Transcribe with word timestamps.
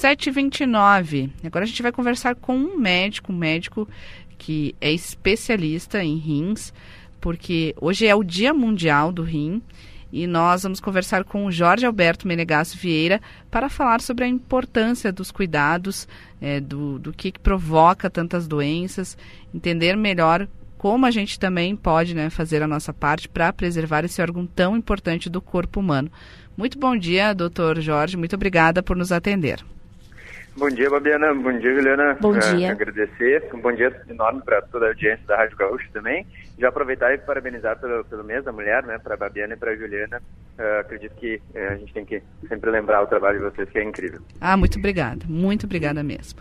7h29. 0.00 1.30
Agora 1.44 1.64
a 1.64 1.68
gente 1.68 1.82
vai 1.82 1.92
conversar 1.92 2.34
com 2.34 2.56
um 2.56 2.78
médico, 2.78 3.32
um 3.32 3.36
médico 3.36 3.86
que 4.38 4.74
é 4.80 4.90
especialista 4.90 6.02
em 6.02 6.16
rins, 6.16 6.72
porque 7.20 7.74
hoje 7.78 8.06
é 8.06 8.14
o 8.14 8.24
Dia 8.24 8.54
Mundial 8.54 9.12
do 9.12 9.22
Rim 9.22 9.60
e 10.10 10.26
nós 10.26 10.62
vamos 10.62 10.80
conversar 10.80 11.22
com 11.22 11.44
o 11.44 11.52
Jorge 11.52 11.84
Alberto 11.84 12.26
Menegasso 12.26 12.78
Vieira 12.78 13.20
para 13.50 13.68
falar 13.68 14.00
sobre 14.00 14.24
a 14.24 14.28
importância 14.28 15.12
dos 15.12 15.30
cuidados, 15.30 16.08
é, 16.40 16.60
do, 16.60 16.98
do 16.98 17.12
que, 17.12 17.30
que 17.30 17.38
provoca 17.38 18.08
tantas 18.08 18.48
doenças, 18.48 19.18
entender 19.54 19.98
melhor 19.98 20.48
como 20.78 21.04
a 21.04 21.10
gente 21.10 21.38
também 21.38 21.76
pode 21.76 22.14
né, 22.14 22.30
fazer 22.30 22.62
a 22.62 22.66
nossa 22.66 22.90
parte 22.90 23.28
para 23.28 23.52
preservar 23.52 24.02
esse 24.06 24.22
órgão 24.22 24.46
tão 24.46 24.74
importante 24.74 25.28
do 25.28 25.42
corpo 25.42 25.78
humano. 25.78 26.10
Muito 26.56 26.78
bom 26.78 26.96
dia, 26.96 27.34
doutor 27.34 27.78
Jorge. 27.82 28.16
Muito 28.16 28.34
obrigada 28.34 28.82
por 28.82 28.96
nos 28.96 29.12
atender. 29.12 29.62
Bom 30.60 30.68
dia, 30.68 30.90
Babiana. 30.90 31.32
Bom 31.32 31.58
dia, 31.58 31.74
Juliana. 31.74 32.18
Bom 32.20 32.38
dia. 32.38 32.68
Uh, 32.68 32.72
agradecer. 32.72 33.48
Um 33.54 33.62
bom 33.62 33.72
dia 33.72 33.98
enorme 34.10 34.42
para 34.42 34.60
toda 34.60 34.84
a 34.84 34.88
audiência 34.90 35.24
da 35.26 35.38
Rádio 35.38 35.56
Gaúcho 35.56 35.88
também. 35.90 36.26
Já 36.58 36.68
aproveitar 36.68 37.14
e 37.14 37.16
parabenizar 37.16 37.80
pelo, 37.80 38.04
pelo 38.04 38.22
mês 38.22 38.44
da 38.44 38.52
mulher, 38.52 38.82
né, 38.82 38.98
para 38.98 39.14
a 39.14 39.16
Babiana 39.16 39.54
e 39.54 39.56
para 39.56 39.70
a 39.70 39.74
Juliana. 39.76 40.20
Uh, 40.58 40.80
acredito 40.80 41.14
que 41.14 41.40
uh, 41.54 41.72
a 41.72 41.76
gente 41.76 41.94
tem 41.94 42.04
que 42.04 42.22
sempre 42.46 42.70
lembrar 42.70 43.02
o 43.02 43.06
trabalho 43.06 43.38
de 43.38 43.44
vocês, 43.46 43.70
que 43.70 43.78
é 43.78 43.82
incrível. 43.82 44.20
Ah, 44.38 44.54
muito 44.54 44.78
obrigada. 44.78 45.24
Muito 45.26 45.64
obrigada 45.64 46.02
mesmo. 46.02 46.38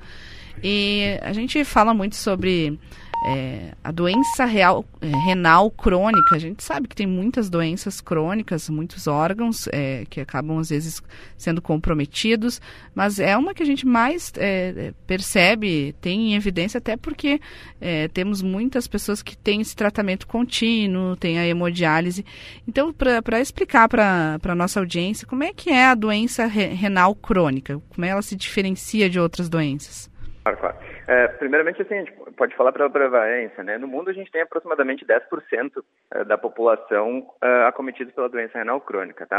E 0.61 1.17
a 1.21 1.31
gente 1.31 1.63
fala 1.63 1.93
muito 1.93 2.17
sobre 2.17 2.77
é, 3.25 3.73
a 3.83 3.91
doença 3.91 4.45
real, 4.45 4.85
é, 5.01 5.07
renal 5.07 5.69
crônica, 5.71 6.35
a 6.35 6.39
gente 6.39 6.63
sabe 6.63 6.87
que 6.87 6.95
tem 6.95 7.05
muitas 7.05 7.49
doenças 7.49 7.99
crônicas, 7.99 8.69
muitos 8.69 9.07
órgãos 9.07 9.67
é, 9.73 10.05
que 10.09 10.21
acabam 10.21 10.57
às 10.57 10.69
vezes 10.69 11.01
sendo 11.37 11.61
comprometidos, 11.61 12.61
mas 12.95 13.19
é 13.19 13.35
uma 13.35 13.53
que 13.53 13.61
a 13.61 13.65
gente 13.65 13.85
mais 13.85 14.31
é, 14.37 14.93
percebe, 15.05 15.93
tem 15.99 16.31
em 16.31 16.35
evidência, 16.35 16.77
até 16.77 16.95
porque 16.95 17.41
é, 17.81 18.07
temos 18.07 18.41
muitas 18.41 18.87
pessoas 18.87 19.21
que 19.21 19.37
têm 19.37 19.61
esse 19.61 19.75
tratamento 19.75 20.25
contínuo, 20.25 21.15
tem 21.17 21.39
a 21.39 21.45
hemodiálise. 21.45 22.25
Então, 22.67 22.93
para 22.93 23.39
explicar 23.39 23.89
para 23.89 24.39
a 24.41 24.55
nossa 24.55 24.79
audiência, 24.79 25.27
como 25.27 25.43
é 25.43 25.53
que 25.53 25.69
é 25.69 25.87
a 25.87 25.95
doença 25.95 26.45
re, 26.45 26.67
renal 26.67 27.13
crônica? 27.13 27.81
Como 27.89 28.05
ela 28.05 28.21
se 28.21 28.35
diferencia 28.35 29.09
de 29.09 29.19
outras 29.19 29.49
doenças? 29.49 30.09
Claro, 30.43 30.57
claro. 30.57 30.88
É, 31.09 31.27
primeiramente, 31.27 31.81
assim, 31.81 31.95
a 31.95 32.03
gente 32.03 32.13
pode 32.37 32.55
falar 32.55 32.71
pela 32.71 32.87
prevalência, 32.87 33.63
né? 33.63 33.79
No 33.79 33.87
mundo, 33.87 34.11
a 34.11 34.13
gente 34.13 34.31
tem 34.31 34.43
aproximadamente 34.43 35.03
10% 35.03 35.83
é, 36.11 36.23
da 36.23 36.37
população 36.37 37.21
uh, 37.43 37.65
acometidos 37.65 38.13
pela 38.13 38.29
doença 38.29 38.59
renal 38.59 38.79
crônica, 38.79 39.25
tá? 39.25 39.37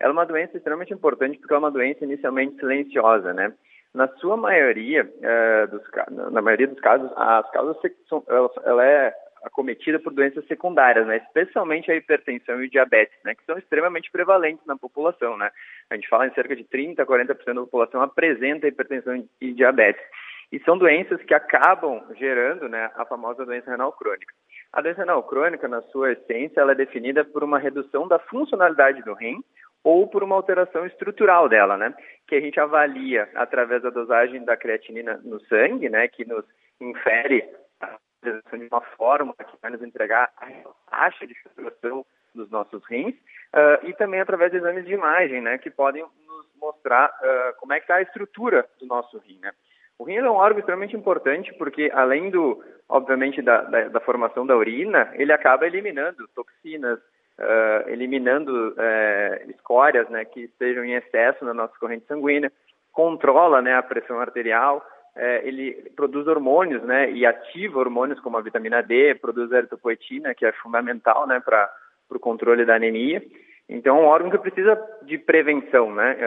Ela 0.00 0.10
é 0.10 0.12
uma 0.12 0.26
doença 0.26 0.56
extremamente 0.56 0.92
importante 0.92 1.38
porque 1.38 1.54
é 1.54 1.58
uma 1.58 1.70
doença 1.70 2.04
inicialmente 2.04 2.56
silenciosa, 2.56 3.32
né? 3.32 3.52
Na 3.94 4.08
sua 4.16 4.36
maioria, 4.36 5.04
uh, 5.04 5.68
dos, 5.68 6.32
na 6.32 6.42
maioria 6.42 6.66
dos 6.66 6.80
casos, 6.80 7.08
as 7.14 7.48
causas 7.52 7.76
são, 8.08 8.24
ela, 8.64 8.84
é 8.84 9.14
acometida 9.44 10.00
por 10.00 10.12
doenças 10.12 10.44
secundárias, 10.48 11.06
né? 11.06 11.18
Especialmente 11.18 11.88
a 11.88 11.94
hipertensão 11.94 12.60
e 12.60 12.66
o 12.66 12.70
diabetes, 12.70 13.16
né? 13.24 13.36
Que 13.36 13.44
são 13.44 13.56
extremamente 13.56 14.10
prevalentes 14.10 14.66
na 14.66 14.76
população, 14.76 15.36
né? 15.36 15.52
A 15.88 15.94
gente 15.94 16.08
fala 16.08 16.26
em 16.26 16.34
cerca 16.34 16.56
de 16.56 16.64
30 16.64 17.00
a 17.00 17.06
40% 17.06 17.44
da 17.46 17.54
população 17.54 18.02
apresenta 18.02 18.66
hipertensão 18.66 19.24
e 19.40 19.52
diabetes. 19.52 20.02
E 20.52 20.60
são 20.64 20.76
doenças 20.76 21.22
que 21.22 21.32
acabam 21.32 22.04
gerando 22.16 22.68
né, 22.68 22.90
a 22.94 23.06
famosa 23.06 23.46
doença 23.46 23.70
renal 23.70 23.90
crônica. 23.92 24.34
A 24.70 24.82
doença 24.82 25.00
renal 25.00 25.22
crônica, 25.22 25.66
na 25.66 25.80
sua 25.82 26.12
essência, 26.12 26.60
ela 26.60 26.72
é 26.72 26.74
definida 26.74 27.24
por 27.24 27.42
uma 27.42 27.58
redução 27.58 28.06
da 28.06 28.18
funcionalidade 28.18 29.02
do 29.02 29.14
rim 29.14 29.42
ou 29.82 30.06
por 30.06 30.22
uma 30.22 30.36
alteração 30.36 30.86
estrutural 30.86 31.48
dela, 31.48 31.78
né? 31.78 31.94
Que 32.28 32.34
a 32.34 32.40
gente 32.40 32.60
avalia 32.60 33.28
através 33.34 33.82
da 33.82 33.88
dosagem 33.88 34.44
da 34.44 34.56
creatinina 34.56 35.18
no 35.24 35.40
sangue, 35.46 35.88
né? 35.88 36.06
Que 36.06 36.24
nos 36.26 36.44
infere 36.78 37.48
a 37.80 37.96
utilização 38.18 38.58
de 38.58 38.68
uma 38.70 38.80
fórmula 38.96 39.36
que 39.38 39.56
vai 39.60 39.70
nos 39.70 39.82
entregar 39.82 40.30
a 40.36 40.48
taxa 40.90 41.26
de 41.26 41.34
filtração 41.34 42.04
dos 42.34 42.50
nossos 42.50 42.84
rins 42.86 43.14
uh, 43.14 43.86
e 43.86 43.94
também 43.94 44.20
através 44.20 44.50
de 44.50 44.58
exames 44.58 44.84
de 44.84 44.92
imagem, 44.92 45.40
né? 45.40 45.56
Que 45.56 45.70
podem 45.70 46.02
nos 46.02 46.46
mostrar 46.56 47.08
uh, 47.08 47.58
como 47.58 47.72
é 47.72 47.76
que 47.76 47.84
está 47.84 47.96
a 47.96 48.02
estrutura 48.02 48.68
do 48.78 48.86
nosso 48.86 49.18
rim, 49.18 49.38
né? 49.40 49.50
O 49.98 50.04
rim 50.04 50.16
é 50.16 50.30
um 50.30 50.34
órgão 50.34 50.58
extremamente 50.58 50.96
importante 50.96 51.52
porque, 51.54 51.90
além 51.94 52.30
do, 52.30 52.62
obviamente, 52.88 53.40
da, 53.40 53.62
da, 53.62 53.88
da 53.88 54.00
formação 54.00 54.46
da 54.46 54.56
urina, 54.56 55.10
ele 55.14 55.32
acaba 55.32 55.66
eliminando 55.66 56.28
toxinas, 56.34 56.98
uh, 56.98 57.88
eliminando 57.88 58.70
uh, 58.70 59.50
escórias 59.50 60.08
né, 60.08 60.24
que 60.24 60.40
estejam 60.40 60.84
em 60.84 60.94
excesso 60.94 61.44
na 61.44 61.54
nossa 61.54 61.74
corrente 61.78 62.06
sanguínea, 62.06 62.52
controla 62.92 63.62
né, 63.62 63.74
a 63.74 63.82
pressão 63.82 64.20
arterial, 64.20 64.84
uh, 65.16 65.46
ele 65.46 65.90
produz 65.96 66.26
hormônios 66.26 66.82
né, 66.82 67.10
e 67.10 67.24
ativa 67.24 67.78
hormônios 67.78 68.20
como 68.20 68.36
a 68.36 68.42
vitamina 68.42 68.82
D, 68.82 69.14
produz 69.14 69.52
a 69.52 69.58
eritropoetina, 69.58 70.34
que 70.34 70.44
é 70.44 70.52
fundamental 70.52 71.26
né, 71.26 71.40
para 71.40 71.70
o 72.10 72.18
controle 72.18 72.64
da 72.64 72.74
anemia. 72.76 73.22
Então, 73.68 73.96
é 73.96 74.00
um 74.00 74.06
órgão 74.06 74.30
que 74.30 74.38
precisa 74.38 74.76
de 75.02 75.16
prevenção, 75.16 75.94
né? 75.94 76.18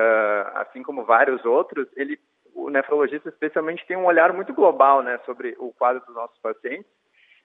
Assim 0.56 0.82
como 0.82 1.03
vários 1.03 1.44
outros, 1.46 1.86
ele 1.96 2.18
o 2.66 2.70
nefrologista 2.70 3.30
especialmente 3.30 3.86
tem 3.86 3.96
um 3.96 4.06
olhar 4.06 4.34
muito 4.34 4.53
global 4.53 5.03
né, 5.03 5.20
sobre 5.26 5.56
o 5.59 5.72
quadro 5.74 6.03
dos 6.06 6.16
nossos 6.16 6.38
pacientes 6.40 6.90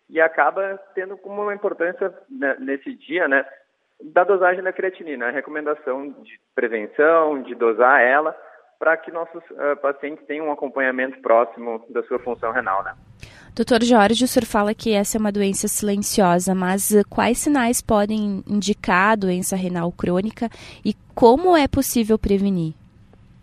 e 0.09 0.21
acaba 0.21 0.79
tendo 0.95 1.17
como 1.19 1.43
uma 1.43 1.55
importância 1.55 2.13
né, 2.29 2.57
nesse 2.59 2.95
dia 2.95 3.29
né, 3.29 3.45
da 4.03 4.25
dosagem 4.25 4.63
da 4.63 4.73
creatinina, 4.73 5.29
a 5.29 5.31
recomendação 5.31 6.11
de 6.11 6.41
prevenção, 6.55 7.43
de 7.43 7.55
dosar 7.55 8.01
ela, 8.01 8.37
para 8.79 8.97
que 8.97 9.11
nossos 9.11 9.43
uh, 9.51 9.77
pacientes 9.83 10.27
tenham 10.27 10.47
um 10.47 10.53
acompanhamento 10.53 11.21
próximo 11.21 11.85
da 11.91 12.03
sua 12.05 12.19
função 12.19 12.51
renal. 12.51 12.83
Né? 12.83 12.95
Doutor 13.55 13.83
Jorge, 13.83 14.25
o 14.25 14.29
senhor 14.29 14.47
fala 14.47 14.75
que 14.75 14.95
essa 14.95 15.19
é 15.19 15.21
uma 15.21 15.31
doença 15.31 15.69
silenciosa, 15.69 16.55
mas 16.55 16.91
uh, 16.91 17.07
quais 17.11 17.39
sinais 17.39 17.83
podem 17.83 18.43
indicar 18.49 19.13
a 19.13 19.17
doença 19.17 19.55
renal 19.55 19.93
crônica 19.93 20.49
e 20.83 20.95
como 21.15 21.55
é 21.55 21.69
possível 21.69 22.19
prevenir? 22.19 22.80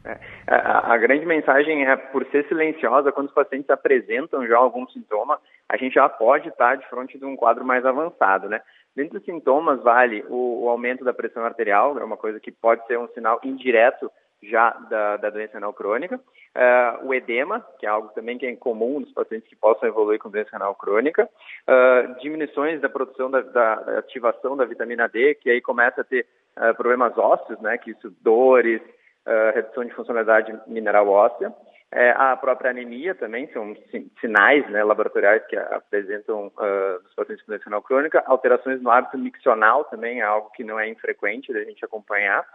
É, 0.07 0.55
a, 0.55 0.93
a, 0.93 0.97
grande 0.97 1.25
mensagem 1.25 1.85
é, 1.85 1.95
por 1.95 2.25
ser 2.27 2.47
silenciosa, 2.47 3.11
quando 3.11 3.27
os 3.27 3.33
pacientes 3.33 3.69
apresentam 3.69 4.47
já 4.47 4.57
algum 4.57 4.87
sintoma, 4.87 5.39
a 5.67 5.75
gente 5.75 5.95
já 5.95 6.07
pode 6.07 6.47
estar 6.47 6.75
de 6.75 6.87
frente 6.87 7.17
de 7.17 7.25
um 7.25 7.35
quadro 7.35 7.65
mais 7.65 7.85
avançado, 7.85 8.47
né? 8.47 8.61
Dentro 8.95 9.19
dos 9.19 9.25
sintomas, 9.25 9.81
vale 9.83 10.23
o, 10.29 10.63
o 10.63 10.69
aumento 10.69 11.03
da 11.03 11.13
pressão 11.13 11.43
arterial, 11.43 11.99
é 11.99 12.03
uma 12.03 12.17
coisa 12.17 12.39
que 12.39 12.51
pode 12.51 12.85
ser 12.87 12.97
um 12.97 13.07
sinal 13.09 13.39
indireto 13.43 14.09
já 14.41 14.69
da, 14.89 15.17
da 15.17 15.29
doença 15.29 15.53
renal 15.53 15.73
crônica. 15.73 16.15
Uh, 16.15 17.07
o 17.07 17.13
edema, 17.13 17.65
que 17.79 17.85
é 17.85 17.89
algo 17.89 18.09
também 18.09 18.37
que 18.37 18.45
é 18.45 18.55
comum 18.55 18.99
nos 18.99 19.11
pacientes 19.11 19.47
que 19.47 19.55
possam 19.55 19.87
evoluir 19.87 20.19
com 20.19 20.29
doença 20.29 20.51
renal 20.53 20.73
crônica. 20.75 21.29
Uh, 21.67 22.19
diminuições 22.19 22.81
da 22.81 22.89
produção 22.89 23.29
da, 23.29 23.41
da, 23.41 23.73
ativação 23.99 24.55
da 24.55 24.65
vitamina 24.65 25.07
D, 25.07 25.35
que 25.35 25.49
aí 25.49 25.61
começa 25.61 26.01
a 26.01 26.03
ter 26.03 26.25
uh, 26.57 26.73
problemas 26.75 27.15
ósseos, 27.17 27.59
né? 27.61 27.77
Que 27.77 27.91
isso, 27.91 28.11
dores, 28.21 28.81
uh, 29.27 29.53
redução 29.53 29.85
de 29.85 29.93
funcionalidade 29.93 30.57
mineral 30.67 31.07
óssea. 31.09 31.53
É, 31.91 32.11
a 32.11 32.35
própria 32.35 32.71
anemia 32.71 33.15
também 33.15 33.47
são 33.53 33.73
sinais 34.19 34.69
né, 34.69 34.83
laboratoriais 34.83 35.45
que 35.47 35.55
apresentam 35.55 36.47
uh, 36.47 37.03
nos 37.03 37.13
pacientes 37.15 37.45
com 37.45 37.51
doença 37.51 37.81
crônica. 37.81 38.23
Alterações 38.25 38.81
no 38.81 38.89
hábito 38.89 39.17
miccional 39.17 39.85
também 39.85 40.19
é 40.19 40.23
algo 40.23 40.49
que 40.51 40.65
não 40.65 40.77
é 40.77 40.89
infrequente 40.89 41.53
da 41.53 41.63
gente 41.63 41.85
acompanhar. 41.85 42.45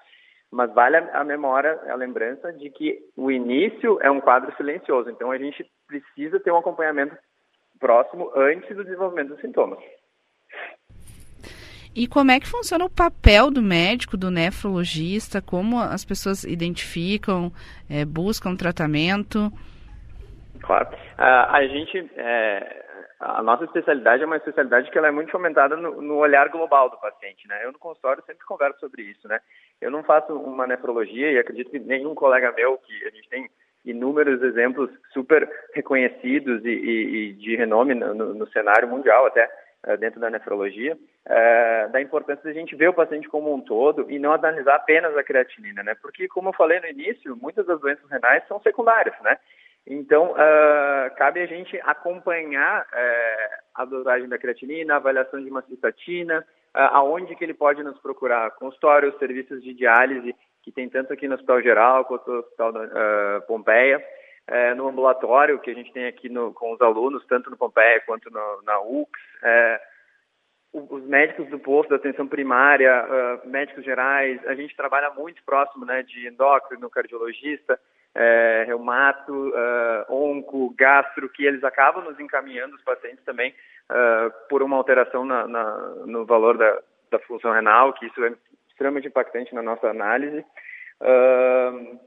Mas 0.50 0.70
vale 0.74 0.98
a 0.98 1.24
memória, 1.24 1.80
a 1.88 1.94
lembrança 1.94 2.52
de 2.52 2.68
que 2.68 2.98
o 3.16 3.30
início 3.30 3.98
é 4.02 4.10
um 4.10 4.20
quadro 4.20 4.54
silencioso. 4.56 5.08
Então 5.08 5.30
a 5.30 5.38
gente 5.38 5.64
precisa 5.86 6.38
ter 6.38 6.50
um 6.50 6.58
acompanhamento 6.58 7.16
próximo 7.80 8.30
antes 8.36 8.76
do 8.76 8.84
desenvolvimento 8.84 9.30
dos 9.30 9.40
sintomas. 9.40 9.78
E 11.94 12.08
como 12.08 12.30
é 12.30 12.40
que 12.40 12.48
funciona 12.48 12.84
o 12.84 12.90
papel 12.90 13.50
do 13.50 13.60
médico, 13.60 14.16
do 14.16 14.30
nefrologista? 14.30 15.42
Como 15.42 15.78
as 15.78 16.04
pessoas 16.04 16.42
identificam, 16.44 17.52
é, 17.88 18.04
buscam 18.04 18.56
tratamento? 18.56 19.52
Claro. 20.62 20.88
Uh, 21.18 21.52
a 21.52 21.66
gente, 21.66 22.10
é, 22.16 22.84
a 23.20 23.42
nossa 23.42 23.64
especialidade 23.64 24.22
é 24.22 24.26
uma 24.26 24.36
especialidade 24.36 24.90
que 24.90 24.96
ela 24.96 25.08
é 25.08 25.10
muito 25.10 25.30
fomentada 25.30 25.76
no, 25.76 26.00
no, 26.00 26.16
olhar 26.16 26.48
global 26.48 26.88
do 26.88 26.96
paciente, 26.96 27.46
né? 27.46 27.64
Eu 27.64 27.72
no 27.72 27.78
consultório 27.78 28.22
sempre 28.26 28.46
converso 28.46 28.80
sobre 28.80 29.02
isso, 29.02 29.28
né? 29.28 29.38
Eu 29.80 29.90
não 29.90 30.02
faço 30.02 30.32
uma 30.34 30.66
nefrologia 30.66 31.30
e 31.30 31.38
acredito 31.38 31.70
que 31.70 31.78
nenhum 31.78 32.14
colega 32.14 32.52
meu, 32.52 32.78
que 32.78 33.06
a 33.06 33.10
gente 33.10 33.28
tem 33.28 33.50
inúmeros 33.84 34.40
exemplos 34.42 34.90
super 35.12 35.48
reconhecidos 35.74 36.64
e, 36.64 36.68
e, 36.68 37.16
e 37.16 37.32
de 37.34 37.56
renome 37.56 37.94
no, 37.94 38.14
no 38.34 38.46
cenário 38.48 38.88
mundial 38.88 39.26
até, 39.26 39.48
dentro 39.98 40.20
da 40.20 40.30
nefrologia, 40.30 40.96
é, 41.26 41.88
da 41.88 42.00
importância 42.00 42.44
da 42.44 42.52
gente 42.52 42.76
ver 42.76 42.88
o 42.88 42.94
paciente 42.94 43.28
como 43.28 43.52
um 43.52 43.60
todo 43.60 44.10
e 44.10 44.18
não 44.18 44.32
analisar 44.32 44.76
apenas 44.76 45.16
a 45.16 45.24
creatinina, 45.24 45.82
né? 45.82 45.94
Porque, 46.00 46.28
como 46.28 46.50
eu 46.50 46.52
falei 46.52 46.80
no 46.80 46.86
início, 46.86 47.36
muitas 47.36 47.66
das 47.66 47.80
doenças 47.80 48.08
renais 48.08 48.46
são 48.46 48.60
secundárias, 48.60 49.14
né? 49.22 49.36
Então, 49.86 50.32
uh, 50.32 51.14
cabe 51.16 51.40
a 51.40 51.46
gente 51.46 51.78
acompanhar 51.82 52.82
uh, 52.82 53.56
a 53.74 53.84
dosagem 53.84 54.28
da 54.28 54.38
creatinina, 54.38 54.94
a 54.94 54.96
avaliação 54.98 55.42
de 55.42 55.50
uma 55.50 55.62
cistatina, 55.62 56.40
uh, 56.74 56.78
aonde 56.92 57.34
que 57.34 57.42
ele 57.42 57.54
pode 57.54 57.82
nos 57.82 57.98
procurar, 57.98 58.52
consultório, 58.52 59.16
serviços 59.18 59.62
de 59.62 59.74
diálise, 59.74 60.34
que 60.62 60.70
tem 60.70 60.88
tanto 60.88 61.12
aqui 61.12 61.26
no 61.26 61.34
Hospital 61.34 61.60
Geral 61.60 62.04
quanto 62.04 62.30
no 62.30 62.38
Hospital 62.38 62.72
Pompeia, 63.48 64.00
é, 64.46 64.74
no 64.74 64.88
ambulatório 64.88 65.58
que 65.58 65.70
a 65.70 65.74
gente 65.74 65.92
tem 65.92 66.06
aqui 66.06 66.28
no, 66.28 66.52
com 66.52 66.72
os 66.72 66.80
alunos, 66.80 67.24
tanto 67.26 67.50
no 67.50 67.56
Pompeia 67.56 68.00
quanto 68.06 68.30
no, 68.30 68.62
na 68.62 68.80
UX, 68.80 69.10
é, 69.42 69.80
os 70.72 71.04
médicos 71.04 71.48
do 71.48 71.58
posto 71.58 71.90
da 71.90 71.96
atenção 71.96 72.26
primária, 72.26 73.04
uh, 73.04 73.48
médicos 73.48 73.84
gerais, 73.84 74.40
a 74.46 74.54
gente 74.54 74.74
trabalha 74.74 75.10
muito 75.10 75.42
próximo 75.44 75.84
né, 75.84 76.02
de 76.02 76.26
endócrino, 76.26 76.88
cardiologista, 76.88 77.78
é, 78.14 78.64
reumato, 78.66 79.32
uh, 79.32 80.12
onco, 80.12 80.74
gastro, 80.76 81.28
que 81.28 81.44
eles 81.44 81.62
acabam 81.64 82.04
nos 82.04 82.18
encaminhando 82.18 82.74
os 82.74 82.82
pacientes 82.82 83.24
também 83.24 83.54
uh, 83.90 84.48
por 84.48 84.62
uma 84.62 84.76
alteração 84.76 85.24
na, 85.24 85.46
na, 85.46 85.78
no 86.06 86.24
valor 86.24 86.56
da, 86.58 86.82
da 87.10 87.18
função 87.20 87.52
renal, 87.52 87.92
que 87.92 88.06
isso 88.06 88.24
é 88.24 88.32
extremamente 88.68 89.08
impactante 89.08 89.54
na 89.54 89.62
nossa 89.62 89.88
análise. 89.88 90.44
Uh, 91.00 91.98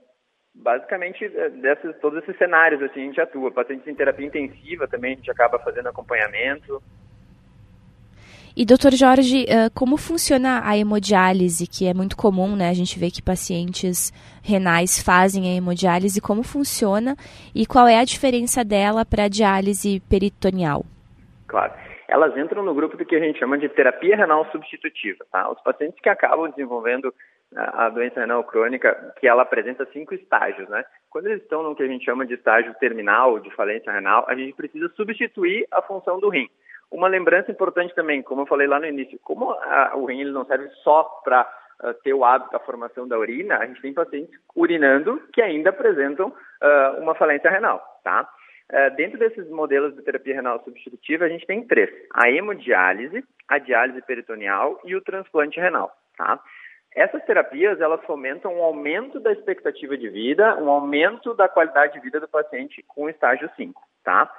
basicamente, 0.55 1.25
é, 1.25 1.49
desses, 1.49 1.95
todos 1.99 2.23
esses 2.23 2.37
cenários 2.37 2.81
assim, 2.81 3.01
a 3.01 3.05
gente 3.05 3.21
atua. 3.21 3.51
Pacientes 3.51 3.87
em 3.87 3.95
terapia 3.95 4.25
intensiva 4.25 4.87
também 4.87 5.13
a 5.13 5.15
gente 5.15 5.31
acaba 5.31 5.59
fazendo 5.59 5.87
acompanhamento. 5.89 6.81
E, 8.57 8.65
doutor 8.65 8.93
Jorge, 8.93 9.45
como 9.73 9.97
funciona 9.97 10.61
a 10.63 10.77
hemodiálise, 10.77 11.67
que 11.67 11.89
é 11.89 11.93
muito 11.93 12.15
comum, 12.15 12.55
né? 12.55 12.69
A 12.69 12.73
gente 12.73 12.97
vê 12.97 13.11
que 13.11 13.21
pacientes 13.21 14.13
renais 14.41 14.97
fazem 15.03 15.51
a 15.51 15.57
hemodiálise, 15.57 16.21
como 16.21 16.41
funciona 16.41 17.17
e 17.53 17.65
qual 17.65 17.85
é 17.85 17.99
a 17.99 18.05
diferença 18.05 18.63
dela 18.63 19.03
para 19.03 19.25
a 19.25 19.27
diálise 19.27 19.99
peritoneal? 20.09 20.85
Claro. 21.47 21.73
Elas 22.07 22.37
entram 22.37 22.63
no 22.63 22.73
grupo 22.73 22.95
do 22.95 23.03
que 23.03 23.17
a 23.17 23.19
gente 23.19 23.39
chama 23.39 23.57
de 23.57 23.67
terapia 23.67 24.15
renal 24.15 24.49
substitutiva, 24.51 25.25
tá? 25.29 25.51
Os 25.51 25.61
pacientes 25.61 25.99
que 25.99 26.07
acabam 26.07 26.49
desenvolvendo 26.49 27.13
a 27.55 27.89
doença 27.89 28.19
renal 28.19 28.43
crônica, 28.43 29.13
que 29.19 29.27
ela 29.27 29.43
apresenta 29.43 29.85
cinco 29.93 30.13
estágios, 30.13 30.67
né? 30.69 30.83
Quando 31.09 31.27
eles 31.27 31.41
estão 31.41 31.63
no 31.63 31.75
que 31.75 31.83
a 31.83 31.87
gente 31.87 32.03
chama 32.03 32.25
de 32.25 32.33
estágio 32.33 32.73
terminal 32.75 33.39
de 33.39 33.53
falência 33.55 33.91
renal, 33.91 34.25
a 34.27 34.35
gente 34.35 34.53
precisa 34.53 34.89
substituir 34.95 35.65
a 35.71 35.81
função 35.81 36.19
do 36.19 36.29
rim. 36.29 36.49
Uma 36.91 37.07
lembrança 37.07 37.51
importante 37.51 37.95
também, 37.95 38.21
como 38.21 38.41
eu 38.41 38.45
falei 38.45 38.67
lá 38.67 38.79
no 38.79 38.85
início, 38.85 39.19
como 39.23 39.51
a, 39.51 39.93
o 39.95 40.05
rim 40.05 40.21
ele 40.21 40.31
não 40.31 40.45
serve 40.45 40.69
só 40.83 41.03
para 41.23 41.49
uh, 41.83 41.93
ter 42.03 42.13
o 42.13 42.23
hábito 42.23 42.51
da 42.51 42.59
formação 42.59 43.07
da 43.07 43.17
urina, 43.17 43.57
a 43.57 43.65
gente 43.65 43.81
tem 43.81 43.93
pacientes 43.93 44.33
urinando 44.55 45.21
que 45.33 45.41
ainda 45.41 45.69
apresentam 45.69 46.29
uh, 46.29 47.01
uma 47.01 47.15
falência 47.15 47.49
renal, 47.49 47.83
tá? 48.03 48.29
Uh, 48.71 48.95
dentro 48.95 49.17
desses 49.17 49.47
modelos 49.49 49.95
de 49.95 50.01
terapia 50.01 50.35
renal 50.35 50.63
substitutiva, 50.63 51.25
a 51.25 51.29
gente 51.29 51.45
tem 51.45 51.65
três: 51.65 51.89
a 52.13 52.29
hemodiálise, 52.29 53.23
a 53.47 53.57
diálise 53.57 54.01
peritoneal 54.01 54.79
e 54.83 54.95
o 54.95 55.01
transplante 55.01 55.59
renal, 55.59 55.91
tá? 56.17 56.39
Essas 56.95 57.21
terapias, 57.25 57.81
elas 57.81 58.01
fomentam 58.05 58.55
um 58.55 58.63
aumento 58.63 59.19
da 59.19 59.33
expectativa 59.33 59.97
de 59.97 60.07
vida, 60.07 60.55
um 60.55 60.69
aumento 60.69 61.33
da 61.33 61.49
qualidade 61.49 61.93
de 61.93 61.99
vida 61.99 62.21
do 62.21 62.27
paciente 62.27 62.81
com 62.87 63.09
estágio 63.09 63.49
5, 63.57 63.81
tá? 64.01 64.33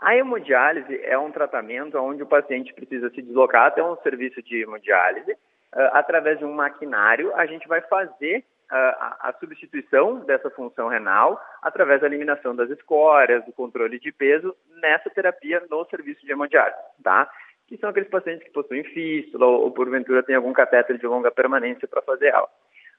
A 0.00 0.16
hemodiálise 0.16 1.00
é 1.04 1.16
um 1.16 1.30
tratamento 1.30 1.96
onde 1.98 2.22
o 2.22 2.26
paciente 2.26 2.74
precisa 2.74 3.10
se 3.10 3.22
deslocar 3.22 3.66
até 3.66 3.82
um 3.82 3.96
serviço 3.98 4.42
de 4.42 4.62
hemodiálise. 4.62 5.32
Uh, 5.32 5.86
através 5.92 6.38
de 6.38 6.44
um 6.44 6.52
maquinário, 6.52 7.32
a 7.36 7.46
gente 7.46 7.68
vai 7.68 7.80
fazer 7.82 8.38
uh, 8.38 8.74
a, 8.74 9.28
a, 9.28 9.32
substituição 9.38 10.24
dessa 10.24 10.50
função 10.50 10.88
renal 10.88 11.40
através 11.62 12.00
da 12.00 12.08
eliminação 12.08 12.56
das 12.56 12.68
escórias, 12.70 13.44
do 13.44 13.52
controle 13.52 14.00
de 14.00 14.10
peso 14.10 14.56
nessa 14.80 15.08
terapia 15.10 15.62
no 15.70 15.84
serviço 15.84 16.26
de 16.26 16.32
hemodiálise, 16.32 16.76
tá? 17.04 17.30
Que 17.70 17.78
são 17.78 17.88
aqueles 17.88 18.10
pacientes 18.10 18.44
que 18.44 18.52
possuem 18.52 18.84
fístula 18.84 19.46
ou, 19.46 19.62
ou 19.62 19.70
porventura 19.70 20.22
têm 20.22 20.36
algum 20.36 20.52
catéter 20.52 20.98
de 20.98 21.06
longa 21.06 21.30
permanência 21.30 21.88
para 21.88 22.02
fazer 22.02 22.26
ela. 22.26 22.48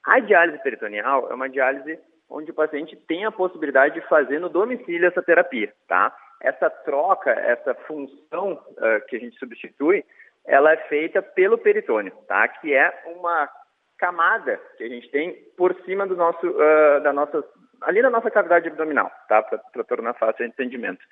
A 0.04 0.18
diálise 0.18 0.60
peritoneal 0.64 1.30
é 1.30 1.34
uma 1.34 1.48
diálise 1.48 1.96
onde 2.28 2.50
o 2.50 2.54
paciente 2.54 2.96
tem 3.06 3.24
a 3.24 3.30
possibilidade 3.30 3.94
de 3.94 4.08
fazer 4.08 4.40
no 4.40 4.48
domicílio 4.48 5.06
essa 5.06 5.22
terapia, 5.22 5.72
tá? 5.86 6.12
essa 6.42 6.68
troca, 6.68 7.30
essa 7.30 7.72
função 7.86 8.52
uh, 8.52 9.06
que 9.08 9.16
a 9.16 9.18
gente 9.18 9.38
substitui, 9.38 10.04
ela 10.44 10.72
é 10.72 10.76
feita 10.88 11.22
pelo 11.22 11.56
peritônio, 11.56 12.12
tá? 12.26 12.46
Que 12.48 12.74
é 12.74 12.92
uma 13.06 13.48
camada 13.96 14.60
que 14.76 14.82
a 14.82 14.88
gente 14.88 15.08
tem 15.10 15.34
por 15.56 15.72
cima 15.84 16.04
do 16.04 16.16
nosso, 16.16 16.44
uh, 16.46 17.00
da 17.02 17.12
nossa, 17.12 17.44
ali 17.82 18.02
na 18.02 18.10
nossa 18.10 18.30
cavidade 18.30 18.68
abdominal, 18.68 19.10
tá? 19.28 19.40
Para 19.42 19.84
tornar 19.84 20.14
fácil 20.14 20.44
o 20.44 20.48
entendimento. 20.48 21.02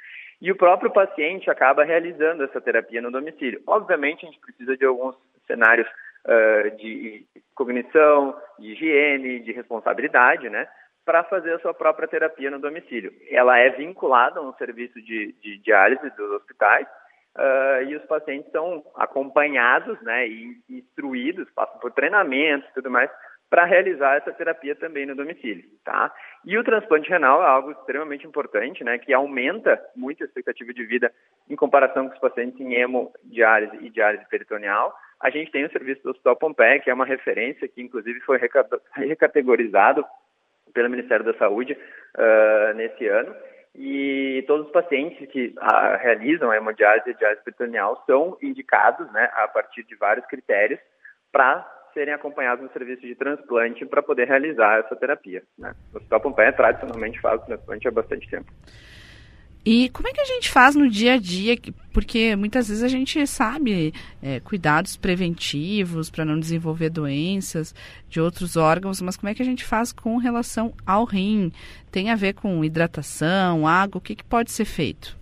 E 0.40 0.50
o 0.50 0.56
próprio 0.56 0.90
paciente 0.90 1.50
acaba 1.50 1.84
realizando 1.84 2.42
essa 2.42 2.60
terapia 2.60 3.02
no 3.02 3.10
domicílio. 3.10 3.62
Obviamente, 3.66 4.24
a 4.24 4.30
gente 4.30 4.40
precisa 4.40 4.76
de 4.76 4.84
alguns 4.84 5.14
cenários 5.46 5.86
uh, 6.24 6.76
de 6.76 7.26
cognição, 7.54 8.34
de 8.58 8.72
higiene, 8.72 9.40
de 9.40 9.52
responsabilidade, 9.52 10.48
né? 10.48 10.66
para 11.04 11.24
fazer 11.24 11.54
a 11.54 11.58
sua 11.58 11.74
própria 11.74 12.06
terapia 12.06 12.50
no 12.50 12.60
domicílio. 12.60 13.12
Ela 13.30 13.58
é 13.58 13.70
vinculada 13.70 14.38
a 14.38 14.42
um 14.42 14.52
serviço 14.54 15.00
de, 15.02 15.34
de 15.42 15.58
diálise 15.58 16.08
dos 16.10 16.30
hospitais 16.32 16.86
uh, 17.36 17.82
e 17.88 17.96
os 17.96 18.04
pacientes 18.04 18.50
são 18.52 18.84
acompanhados 18.94 20.00
né, 20.02 20.28
e 20.28 20.56
instruídos, 20.68 21.50
passam 21.50 21.80
por 21.80 21.90
treinamentos 21.92 22.68
e 22.70 22.74
tudo 22.74 22.90
mais, 22.90 23.10
para 23.50 23.64
realizar 23.64 24.16
essa 24.16 24.32
terapia 24.32 24.76
também 24.76 25.04
no 25.04 25.16
domicílio, 25.16 25.64
tá? 25.84 26.14
E 26.44 26.56
o 26.56 26.62
transplante 26.62 27.10
renal 27.10 27.42
é 27.42 27.46
algo 27.46 27.72
extremamente 27.72 28.24
importante, 28.24 28.84
né, 28.84 28.96
que 28.96 29.12
aumenta 29.12 29.78
muito 29.96 30.22
a 30.22 30.26
expectativa 30.26 30.72
de 30.72 30.84
vida 30.86 31.12
em 31.48 31.56
comparação 31.56 32.08
com 32.08 32.14
os 32.14 32.20
pacientes 32.20 32.60
em 32.60 32.74
hemodiálise 32.74 33.76
e 33.84 33.90
diálise 33.90 34.24
peritoneal. 34.28 34.94
A 35.20 35.30
gente 35.30 35.50
tem 35.50 35.64
o 35.64 35.72
serviço 35.72 36.00
do 36.04 36.10
Hospital 36.10 36.36
Pompeia, 36.36 36.78
que 36.78 36.88
é 36.88 36.94
uma 36.94 37.04
referência 37.04 37.66
que 37.66 37.82
inclusive 37.82 38.20
foi 38.20 38.38
recategorizado 38.94 40.06
pelo 40.72 40.88
Ministério 40.88 41.24
da 41.24 41.34
Saúde 41.34 41.72
uh, 41.72 42.74
nesse 42.74 43.08
ano. 43.08 43.34
E 43.74 44.44
todos 44.46 44.66
os 44.66 44.72
pacientes 44.72 45.28
que 45.28 45.54
a, 45.58 45.96
realizam 45.96 46.50
a 46.50 46.56
hemodiálise 46.56 47.10
e 47.10 47.12
a 47.12 47.16
diálise 47.16 47.42
peritoneal 47.42 48.02
são 48.06 48.38
indicados, 48.40 49.10
né, 49.12 49.28
a 49.34 49.48
partir 49.48 49.82
de 49.84 49.96
vários 49.96 50.24
critérios, 50.26 50.80
para 51.32 51.68
serem 51.92 52.14
acompanhados 52.14 52.64
no 52.64 52.72
serviço 52.72 53.02
de 53.02 53.14
transplante 53.14 53.84
para 53.86 54.02
poder 54.02 54.26
realizar 54.26 54.80
essa 54.80 54.96
terapia. 54.96 55.42
Né? 55.58 55.74
O 55.92 55.96
Hospital 55.96 56.20
Pompeia 56.20 56.52
tradicionalmente 56.52 57.20
faz 57.20 57.40
o 57.42 57.46
transplante 57.46 57.88
há 57.88 57.90
bastante 57.90 58.28
tempo. 58.28 58.52
E 59.64 59.90
como 59.90 60.08
é 60.08 60.12
que 60.12 60.20
a 60.20 60.24
gente 60.24 60.50
faz 60.50 60.74
no 60.74 60.88
dia 60.88 61.14
a 61.14 61.18
dia? 61.18 61.54
Porque 61.92 62.34
muitas 62.34 62.68
vezes 62.68 62.82
a 62.82 62.88
gente 62.88 63.26
sabe 63.26 63.92
é, 64.22 64.40
cuidados 64.40 64.96
preventivos 64.96 66.10
para 66.10 66.24
não 66.24 66.40
desenvolver 66.40 66.88
doenças 66.88 67.74
de 68.08 68.20
outros 68.20 68.56
órgãos, 68.56 69.02
mas 69.02 69.18
como 69.18 69.28
é 69.28 69.34
que 69.34 69.42
a 69.42 69.44
gente 69.44 69.64
faz 69.64 69.92
com 69.92 70.16
relação 70.16 70.72
ao 70.86 71.04
rim? 71.04 71.52
Tem 71.92 72.10
a 72.10 72.16
ver 72.16 72.32
com 72.32 72.64
hidratação, 72.64 73.66
água? 73.66 73.98
O 73.98 74.00
que, 74.00 74.14
que 74.14 74.24
pode 74.24 74.50
ser 74.50 74.64
feito? 74.64 75.14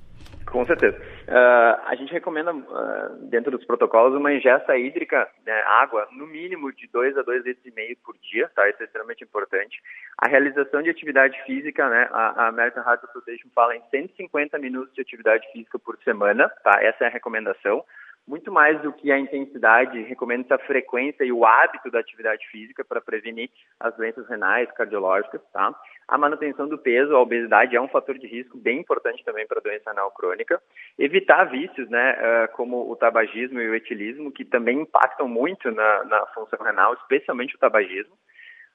Com 0.46 0.64
certeza. 0.64 1.17
Uh, 1.28 1.76
a 1.84 1.94
gente 1.94 2.10
recomenda, 2.10 2.54
uh, 2.54 3.28
dentro 3.28 3.50
dos 3.50 3.62
protocolos, 3.66 4.16
uma 4.16 4.32
ingesta 4.32 4.78
hídrica, 4.78 5.28
né, 5.44 5.60
água, 5.66 6.08
no 6.10 6.26
mínimo 6.26 6.72
de 6.72 6.88
2 6.88 7.18
a 7.18 7.22
2 7.22 7.44
litros 7.44 7.74
por 8.02 8.16
dia, 8.16 8.50
tá? 8.54 8.66
Isso 8.66 8.80
é 8.80 8.86
extremamente 8.86 9.24
importante. 9.24 9.78
A 10.16 10.26
realização 10.26 10.82
de 10.82 10.88
atividade 10.88 11.38
física, 11.44 11.86
né? 11.90 12.08
A, 12.12 12.44
a 12.44 12.48
American 12.48 12.82
Heart 12.82 13.04
Association 13.04 13.48
fala 13.54 13.76
em 13.76 13.82
150 13.90 14.58
minutos 14.58 14.94
de 14.94 15.02
atividade 15.02 15.46
física 15.52 15.78
por 15.78 15.98
semana, 16.02 16.48
tá? 16.64 16.82
Essa 16.82 17.04
é 17.04 17.06
a 17.08 17.10
recomendação 17.10 17.84
muito 18.26 18.52
mais 18.52 18.80
do 18.82 18.92
que 18.92 19.10
a 19.10 19.18
intensidade, 19.18 20.02
recomenda-se 20.02 20.52
a 20.52 20.58
frequência 20.58 21.24
e 21.24 21.32
o 21.32 21.46
hábito 21.46 21.90
da 21.90 21.98
atividade 21.98 22.46
física 22.48 22.84
para 22.84 23.00
prevenir 23.00 23.50
as 23.80 23.96
doenças 23.96 24.28
renais, 24.28 24.70
cardiológicas, 24.72 25.40
tá? 25.50 25.74
A 26.08 26.16
manutenção 26.16 26.66
do 26.66 26.78
peso, 26.78 27.14
a 27.14 27.20
obesidade 27.20 27.76
é 27.76 27.80
um 27.80 27.86
fator 27.86 28.18
de 28.18 28.26
risco 28.26 28.56
bem 28.56 28.80
importante 28.80 29.22
também 29.22 29.46
para 29.46 29.58
a 29.58 29.62
doença 29.62 29.90
renal 29.90 30.10
crônica. 30.10 30.58
Evitar 30.98 31.44
vícios, 31.44 31.86
né, 31.90 32.16
eh, 32.18 32.46
como 32.48 32.90
o 32.90 32.96
tabagismo 32.96 33.60
e 33.60 33.68
o 33.68 33.74
etilismo, 33.74 34.32
que 34.32 34.42
também 34.42 34.80
impactam 34.80 35.28
muito 35.28 35.70
na, 35.70 36.04
na 36.04 36.26
função 36.28 36.58
renal, 36.64 36.94
especialmente 36.94 37.54
o 37.54 37.58
tabagismo. 37.58 38.14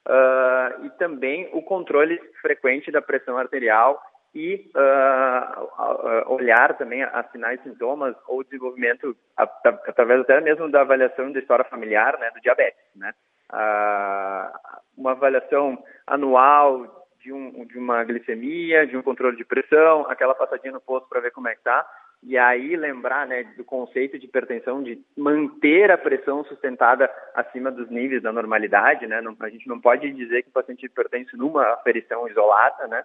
Uh, 0.06 0.84
e 0.84 0.90
também 0.98 1.48
o 1.54 1.62
controle 1.62 2.20
frequente 2.42 2.92
da 2.92 3.00
pressão 3.00 3.38
arterial 3.38 3.98
e 4.34 4.70
uh, 4.76 6.30
olhar 6.30 6.76
também 6.76 7.02
a 7.02 7.24
sinais, 7.32 7.58
sintomas 7.62 8.14
ou 8.28 8.44
desenvolvimento 8.44 9.16
através 9.34 10.20
até 10.20 10.42
mesmo 10.42 10.70
da 10.70 10.82
avaliação 10.82 11.32
da 11.32 11.38
história 11.38 11.64
familiar, 11.64 12.18
né, 12.18 12.30
do 12.32 12.40
diabetes, 12.42 12.84
né? 12.94 13.14
Uh, 13.50 14.78
uma 14.98 15.12
avaliação 15.12 15.82
anual 16.06 17.03
de, 17.24 17.32
um, 17.32 17.64
de 17.64 17.78
uma 17.78 18.04
glicemia, 18.04 18.86
de 18.86 18.96
um 18.96 19.02
controle 19.02 19.36
de 19.36 19.44
pressão, 19.44 20.06
aquela 20.08 20.34
passadinha 20.34 20.74
no 20.74 20.80
posto 20.80 21.08
para 21.08 21.20
ver 21.20 21.32
como 21.32 21.48
é 21.48 21.54
que 21.54 21.62
tá, 21.62 21.86
e 22.22 22.38
aí 22.38 22.76
lembrar, 22.76 23.26
né, 23.26 23.44
do 23.56 23.64
conceito 23.64 24.18
de 24.18 24.26
hipertensão 24.26 24.82
de 24.82 25.02
manter 25.16 25.90
a 25.90 25.98
pressão 25.98 26.44
sustentada 26.44 27.10
acima 27.34 27.70
dos 27.70 27.90
níveis 27.90 28.22
da 28.22 28.32
normalidade, 28.32 29.06
né? 29.06 29.20
Não, 29.20 29.36
a 29.40 29.48
gente 29.50 29.68
não 29.68 29.78
pode 29.78 30.10
dizer 30.10 30.42
que 30.42 30.48
o 30.48 30.52
paciente 30.52 30.86
hipertenso 30.86 31.36
numa 31.36 31.74
aferição 31.74 32.26
isolada, 32.28 32.86
né? 32.88 33.04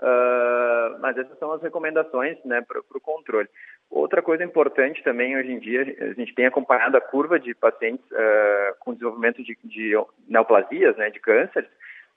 Uh, 0.00 1.00
mas 1.00 1.16
essas 1.16 1.36
são 1.38 1.50
as 1.52 1.62
recomendações 1.62 2.36
né, 2.44 2.60
para 2.60 2.78
o 2.78 3.00
controle. 3.00 3.48
Outra 3.90 4.22
coisa 4.22 4.44
importante 4.44 5.02
também 5.02 5.36
hoje 5.36 5.50
em 5.50 5.58
dia, 5.58 5.82
a 6.00 6.12
gente 6.12 6.34
tem 6.34 6.46
acompanhado 6.46 6.96
a 6.96 7.00
curva 7.00 7.40
de 7.40 7.54
pacientes 7.54 8.04
uh, 8.12 8.76
com 8.78 8.92
desenvolvimento 8.92 9.42
de, 9.42 9.58
de 9.64 9.94
neoplasias, 10.28 10.96
né, 10.98 11.10
de 11.10 11.18
cânceres, 11.18 11.68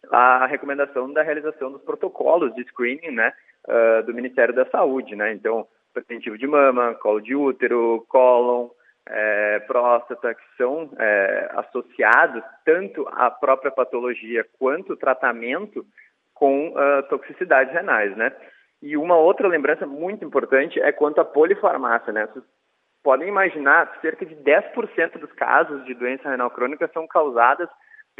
a 0.09 0.45
recomendação 0.45 1.11
da 1.11 1.21
realização 1.21 1.71
dos 1.71 1.81
protocolos 1.83 2.53
de 2.55 2.63
screening, 2.65 3.11
né, 3.11 3.33
uh, 3.67 4.03
do 4.05 4.13
Ministério 4.13 4.53
da 4.53 4.65
Saúde, 4.65 5.15
né? 5.15 5.31
Então, 5.33 5.67
preventivo 5.93 6.37
de 6.37 6.47
mama, 6.47 6.95
colo 6.95 7.21
de 7.21 7.35
útero, 7.35 8.05
cólon, 8.07 8.69
é, 9.07 9.59
próstata, 9.61 10.33
que 10.33 10.43
são 10.57 10.89
é, 10.97 11.51
associados 11.55 12.43
tanto 12.63 13.07
à 13.11 13.29
própria 13.31 13.71
patologia 13.71 14.45
quanto 14.59 14.95
tratamento 14.95 15.85
com 16.33 16.69
uh, 16.69 17.03
toxicidades 17.09 17.71
renais, 17.71 18.15
né? 18.17 18.31
E 18.81 18.97
uma 18.97 19.15
outra 19.15 19.47
lembrança 19.47 19.85
muito 19.85 20.25
importante 20.25 20.81
é 20.81 20.91
quanto 20.91 21.21
à 21.21 21.25
polifarmácia, 21.25 22.11
né? 22.11 22.25
Vocês 22.25 22.43
podem 23.03 23.27
imaginar, 23.27 23.95
cerca 24.01 24.25
de 24.25 24.35
10% 24.35 25.19
dos 25.19 25.31
casos 25.33 25.85
de 25.85 25.93
doença 25.93 26.29
renal 26.29 26.49
crônica 26.49 26.89
são 26.93 27.07
causadas 27.07 27.69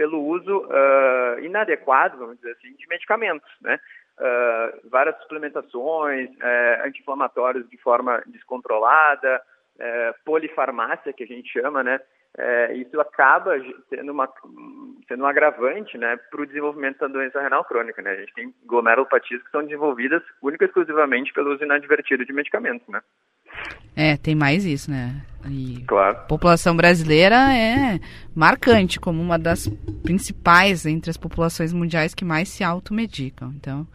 pelo 0.02 0.20
uso 0.20 0.66
uh, 0.66 1.40
inadequado, 1.44 2.18
vamos 2.18 2.38
dizer 2.38 2.54
assim, 2.54 2.74
de 2.74 2.88
medicamentos, 2.88 3.48
né? 3.62 3.80
Uh, 4.18 4.90
várias 4.90 5.16
suplementações, 5.22 6.28
uh, 6.38 6.88
anti-inflamatórios 6.88 7.70
de 7.70 7.78
forma 7.78 8.20
descontrolada, 8.26 9.40
uh, 9.76 10.24
polifarmácia, 10.26 11.14
que 11.14 11.24
a 11.24 11.28
gente 11.28 11.52
chama, 11.54 11.84
né? 11.84 12.02
É, 12.38 12.74
isso 12.76 13.00
acaba 13.00 13.52
sendo, 13.90 14.14
uma, 14.14 14.32
sendo 15.06 15.24
um 15.24 15.28
agravante 15.28 15.98
né, 15.98 16.18
para 16.30 16.42
o 16.42 16.46
desenvolvimento 16.46 17.00
da 17.00 17.08
doença 17.08 17.42
renal 17.42 17.66
crônica. 17.66 18.02
Né? 18.02 18.12
A 18.12 18.16
gente 18.16 18.34
tem 18.34 18.56
glomerulopatias 18.66 19.44
que 19.44 19.52
são 19.52 19.62
desenvolvidas 19.64 20.24
única 20.42 20.64
e 20.64 20.68
exclusivamente 20.68 21.34
pelo 21.34 21.54
uso 21.54 21.66
inadvertido 21.66 22.26
de 22.26 22.32
medicamentos. 22.32 22.88
Né? 22.88 23.02
É, 23.96 24.18
tem 24.18 24.36
mais 24.36 24.66
isso, 24.66 24.90
né? 24.90 25.22
E 25.50 25.84
claro. 25.88 26.18
A 26.18 26.22
população 26.22 26.76
brasileira 26.76 27.36
é 27.54 28.00
marcante 28.36 29.00
como 29.00 29.22
uma 29.22 29.40
das 29.40 29.68
principais 30.04 30.86
entre 30.86 31.10
as 31.10 31.18
populações 31.18 31.74
mundiais 31.74 32.14
que 32.14 32.24
mais 32.24 32.50
se 32.50 32.64
automedicam. 32.64 33.52
Então, 33.56 33.88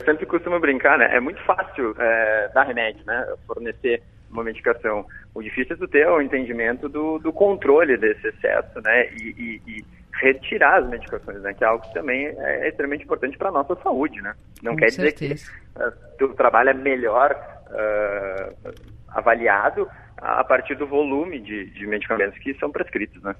eu 0.00 0.04
sempre 0.06 0.26
costumo 0.26 0.58
brincar, 0.58 0.98
né? 0.98 1.14
É 1.14 1.20
muito 1.20 1.42
fácil 1.44 1.94
é, 1.98 2.50
dar 2.54 2.64
remédio, 2.64 3.04
né? 3.06 3.26
Fornecer 3.46 4.02
uma 4.30 4.42
medicação. 4.42 5.06
O 5.34 5.42
difícil 5.42 5.76
é 5.76 5.78
tu 5.78 5.88
ter 5.88 6.08
o 6.08 6.20
entendimento 6.20 6.88
do, 6.88 7.18
do 7.18 7.32
controle 7.32 7.96
desse 7.96 8.28
excesso, 8.28 8.80
né? 8.82 9.08
E, 9.14 9.34
e, 9.38 9.62
e, 9.66 9.84
retirar 10.20 10.78
as 10.78 10.88
medicações, 10.88 11.42
né? 11.42 11.52
Que 11.54 11.64
é 11.64 11.66
algo 11.66 11.84
que 11.84 11.92
também 11.92 12.26
é 12.26 12.68
extremamente 12.68 13.04
importante 13.04 13.36
para 13.36 13.48
a 13.48 13.52
nossa 13.52 13.74
saúde, 13.76 14.20
né? 14.22 14.34
Não 14.62 14.72
Com 14.72 14.78
quer 14.78 14.90
certeza. 14.90 15.34
dizer 15.34 15.52
que 15.74 15.82
uh, 15.82 15.92
tu 16.18 16.28
trabalha 16.34 16.72
melhor 16.72 17.32
uh, 17.70 18.93
avaliado 19.14 19.88
a 20.18 20.44
partir 20.44 20.74
do 20.74 20.86
volume 20.86 21.40
de, 21.40 21.66
de 21.70 21.86
medicamentos 21.86 22.38
que 22.38 22.54
são 22.54 22.70
prescritos, 22.70 23.22
né? 23.22 23.34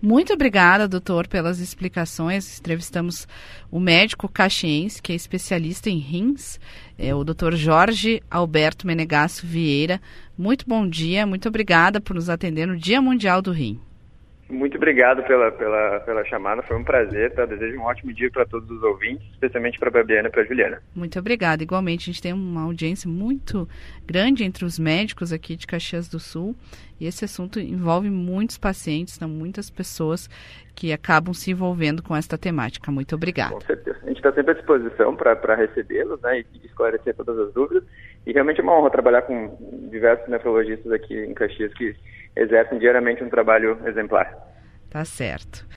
Muito 0.00 0.32
obrigada, 0.32 0.86
doutor, 0.86 1.26
pelas 1.26 1.58
explicações. 1.58 2.60
Entrevistamos 2.60 3.26
o 3.68 3.80
médico 3.80 4.28
caxiense, 4.28 5.02
que 5.02 5.12
é 5.12 5.16
especialista 5.16 5.90
em 5.90 5.98
rins, 5.98 6.60
é 6.96 7.12
o 7.12 7.24
doutor 7.24 7.54
Jorge 7.56 8.22
Alberto 8.30 8.86
Menegasso 8.86 9.44
Vieira. 9.44 10.00
Muito 10.36 10.64
bom 10.68 10.88
dia, 10.88 11.26
muito 11.26 11.48
obrigada 11.48 12.00
por 12.00 12.14
nos 12.14 12.30
atender 12.30 12.66
no 12.66 12.76
Dia 12.76 13.02
Mundial 13.02 13.42
do 13.42 13.50
Rim. 13.50 13.80
Muito 14.48 14.76
obrigado 14.78 15.22
pela, 15.24 15.52
pela, 15.52 16.00
pela 16.00 16.24
chamada, 16.24 16.62
foi 16.62 16.76
um 16.76 16.84
prazer. 16.84 17.32
Tá? 17.34 17.44
Desejo 17.44 17.78
um 17.78 17.82
ótimo 17.82 18.12
dia 18.12 18.30
para 18.30 18.46
todos 18.46 18.70
os 18.70 18.82
ouvintes, 18.82 19.26
especialmente 19.32 19.78
para 19.78 19.88
a 19.88 19.92
Babiana 19.92 20.28
e 20.28 20.30
para 20.30 20.42
a 20.42 20.44
Juliana. 20.44 20.82
Muito 20.94 21.18
obrigada. 21.18 21.62
Igualmente, 21.62 22.08
a 22.08 22.12
gente 22.12 22.22
tem 22.22 22.32
uma 22.32 22.62
audiência 22.62 23.08
muito 23.08 23.68
grande 24.06 24.44
entre 24.44 24.64
os 24.64 24.78
médicos 24.78 25.32
aqui 25.32 25.54
de 25.54 25.66
Caxias 25.66 26.08
do 26.08 26.18
Sul 26.18 26.56
e 26.98 27.06
esse 27.06 27.24
assunto 27.24 27.60
envolve 27.60 28.10
muitos 28.10 28.58
pacientes, 28.58 29.14
são 29.14 29.28
muitas 29.28 29.70
pessoas 29.70 30.28
que 30.74 30.92
acabam 30.92 31.34
se 31.34 31.50
envolvendo 31.50 32.02
com 32.02 32.16
esta 32.16 32.38
temática. 32.38 32.90
Muito 32.90 33.14
obrigada. 33.14 33.54
Com 33.54 33.60
certeza. 33.60 33.98
A 34.02 34.06
gente 34.06 34.16
está 34.16 34.32
sempre 34.32 34.52
à 34.52 34.54
disposição 34.54 35.14
para 35.14 35.54
recebê-los 35.54 36.20
né, 36.22 36.40
e 36.40 36.66
esclarecer 36.66 37.14
todas 37.14 37.38
as 37.38 37.52
dúvidas. 37.52 37.84
E 38.26 38.32
realmente 38.32 38.60
é 38.60 38.62
uma 38.62 38.78
honra 38.78 38.90
trabalhar 38.90 39.22
com 39.22 39.56
diversos 39.90 40.28
nefrologistas 40.28 40.92
aqui 40.92 41.14
em 41.14 41.34
Caxias 41.34 41.72
que 41.74 41.96
exercem 42.36 42.78
diariamente 42.78 43.24
um 43.24 43.30
trabalho 43.30 43.78
exemplar. 43.86 44.36
Tá 44.90 45.04
certo. 45.04 45.66